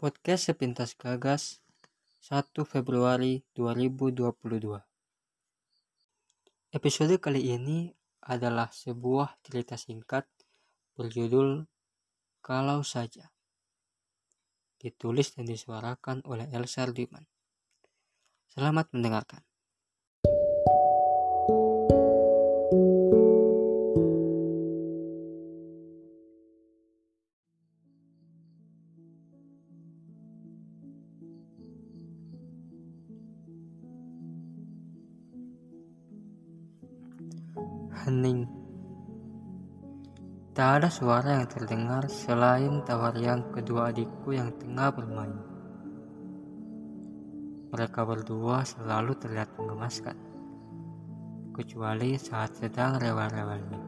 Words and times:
Podcast 0.00 0.48
Sepintas 0.48 0.96
Gagas 0.96 1.60
1 2.24 2.56
Februari 2.64 3.44
2022 3.52 4.32
Episode 6.72 7.20
kali 7.20 7.52
ini 7.52 7.92
adalah 8.24 8.72
sebuah 8.72 9.36
cerita 9.44 9.76
singkat 9.76 10.24
berjudul 10.96 11.68
Kalau 12.40 12.80
Saja 12.80 13.28
ditulis 14.80 15.36
dan 15.36 15.44
disuarakan 15.44 16.24
oleh 16.24 16.48
Elsa 16.48 16.88
Diman. 16.88 17.28
Selamat 18.48 18.88
mendengarkan. 18.96 19.49
Hening. 38.00 38.48
Tak 40.56 40.82
ada 40.82 40.88
suara 40.88 41.36
yang 41.36 41.46
terdengar 41.52 42.08
selain 42.08 42.80
tawa 42.88 43.12
riang 43.12 43.52
kedua 43.52 43.92
adikku 43.92 44.32
yang 44.32 44.48
tengah 44.56 44.88
bermain. 44.88 45.36
Mereka 47.70 48.00
berdua 48.02 48.64
selalu 48.64 49.14
terlihat 49.20 49.52
mengemaskan, 49.60 50.16
kecuali 51.52 52.16
saat 52.16 52.56
sedang 52.56 52.98
rewel-rewelnya. 52.98 53.80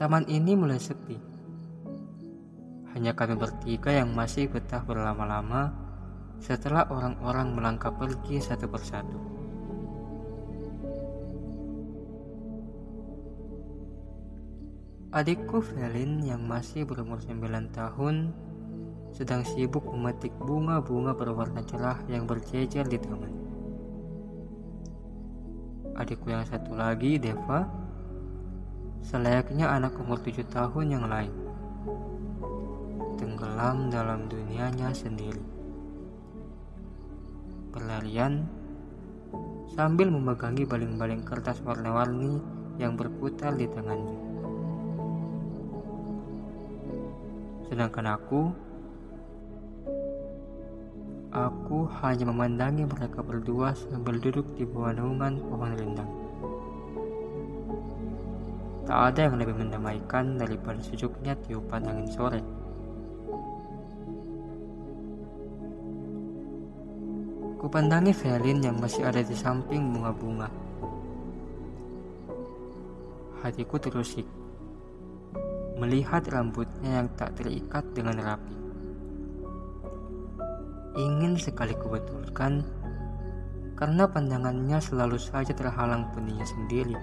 Taman 0.00 0.24
ini 0.26 0.52
mulai 0.56 0.80
sepi. 0.80 1.35
Hanya 2.96 3.12
kami 3.12 3.36
bertiga 3.36 3.92
yang 3.92 4.16
masih 4.16 4.48
betah 4.48 4.80
berlama-lama 4.80 5.68
setelah 6.40 6.88
orang-orang 6.88 7.52
melangkah 7.52 7.92
pergi 7.92 8.40
satu 8.40 8.64
persatu. 8.72 9.20
Adikku 15.12 15.60
Felin 15.60 16.24
yang 16.24 16.40
masih 16.48 16.88
berumur 16.88 17.20
9 17.20 17.68
tahun 17.76 18.32
sedang 19.12 19.44
sibuk 19.44 19.84
memetik 19.92 20.32
bunga-bunga 20.40 21.12
berwarna 21.12 21.60
cerah 21.68 22.00
yang 22.08 22.24
berjejer 22.24 22.88
di 22.88 22.96
taman. 22.96 23.32
Adikku 26.00 26.32
yang 26.32 26.48
satu 26.48 26.72
lagi, 26.72 27.20
Deva, 27.20 27.68
selayaknya 29.04 29.68
anak 29.68 29.96
umur 30.00 30.16
7 30.20 30.44
tahun 30.48 30.96
yang 30.96 31.04
lain, 31.08 31.32
tenggelam 33.36 33.92
dalam 33.92 34.32
dunianya 34.32 34.96
sendiri. 34.96 35.44
Berlarian 37.68 38.48
sambil 39.76 40.08
memegangi 40.08 40.64
baling-baling 40.64 41.20
kertas 41.20 41.60
warna-warni 41.60 42.40
yang 42.80 42.96
berputar 42.96 43.52
di 43.52 43.68
tangannya. 43.68 44.16
Sedangkan 47.68 48.16
aku, 48.16 48.40
aku 51.28 51.92
hanya 52.00 52.32
memandangi 52.32 52.88
mereka 52.88 53.20
berdua 53.20 53.76
sambil 53.76 54.16
duduk 54.16 54.48
di 54.56 54.64
bawah 54.64 54.96
naungan 54.96 55.44
pohon 55.44 55.76
rindang. 55.76 56.08
Tak 58.88 59.12
ada 59.12 59.28
yang 59.28 59.36
lebih 59.36 59.60
mendamaikan 59.60 60.40
daripada 60.40 60.80
sejuknya 60.80 61.36
tiupan 61.44 61.84
angin 61.84 62.08
sore. 62.08 62.40
Kupandangi 67.56 68.12
Felin 68.12 68.60
yang 68.60 68.76
masih 68.76 69.08
ada 69.08 69.24
di 69.24 69.32
samping 69.32 69.88
bunga-bunga. 69.96 70.52
Hatiku 73.40 73.80
terusik 73.80 74.28
melihat 75.80 76.24
rambutnya 76.28 77.00
yang 77.00 77.08
tak 77.16 77.32
terikat 77.36 77.80
dengan 77.96 78.20
rapi. 78.20 78.56
Ingin 81.00 81.40
sekali 81.40 81.72
kubetulkan 81.76 82.60
karena 83.76 84.04
pandangannya 84.04 84.76
selalu 84.76 85.16
saja 85.16 85.56
terhalang 85.56 86.12
peninya 86.12 86.44
sendiri. 86.44 86.96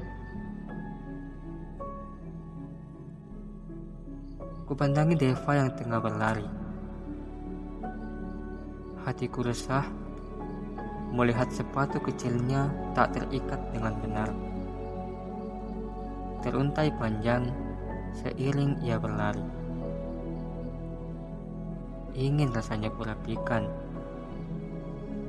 Kupandangi 4.69 5.17
Deva 5.17 5.51
yang 5.53 5.69
tengah 5.73 5.97
berlari. 5.97 6.45
Hatiku 9.05 9.45
resah 9.45 9.85
melihat 11.13 11.45
sepatu 11.53 12.01
kecilnya 12.01 12.73
tak 12.97 13.13
terikat 13.13 13.61
dengan 13.69 13.93
benar. 14.01 14.29
Teruntai 16.41 16.89
panjang 16.97 17.53
seiring 18.17 18.81
ia 18.81 18.97
berlari. 18.97 19.45
Ingin 22.17 22.49
rasanya 22.49 22.89
kurapikan. 22.89 23.69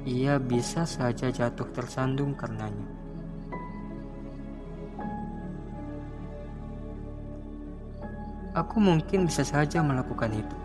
Ia 0.09 0.41
bisa 0.41 0.89
saja 0.89 1.29
jatuh 1.29 1.69
tersandung 1.73 2.33
karenanya. 2.33 2.89
Aku 8.57 8.81
mungkin 8.81 9.29
bisa 9.29 9.45
saja 9.45 9.85
melakukan 9.85 10.33
itu. 10.33 10.57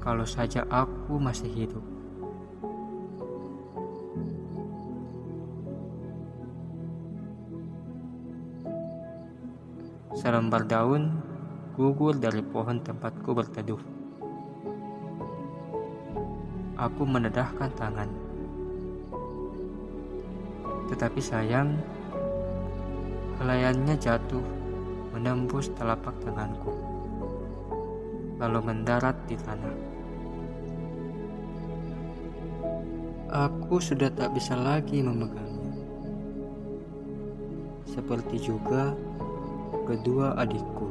Kalau 0.00 0.22
saja 0.28 0.62
aku 0.68 1.18
masih 1.18 1.50
hidup. 1.50 1.95
Selembar 10.16 10.64
daun 10.64 11.12
gugur 11.76 12.16
dari 12.16 12.40
pohon 12.40 12.80
tempatku 12.80 13.36
berteduh. 13.36 13.76
Aku 16.80 17.04
menedahkan 17.04 17.68
tangan. 17.76 18.08
Tetapi 20.88 21.20
sayang, 21.20 21.76
helaiannya 23.36 23.92
jatuh 24.00 24.40
menembus 25.12 25.68
telapak 25.76 26.16
tanganku, 26.24 26.72
lalu 28.40 28.72
mendarat 28.72 29.20
di 29.28 29.36
tanah. 29.36 29.76
Aku 33.36 33.84
sudah 33.84 34.08
tak 34.16 34.32
bisa 34.32 34.56
lagi 34.56 35.04
memegangnya. 35.04 35.76
Seperti 37.84 38.40
juga 38.40 38.96
kedua 39.86 40.36
adikku. 40.38 40.85